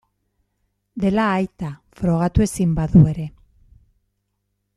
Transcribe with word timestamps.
Dela 1.03 1.25
aita, 1.33 1.69
frogatu 2.01 2.47
ezin 2.47 2.73
badu 2.81 3.05
ere. 3.13 3.31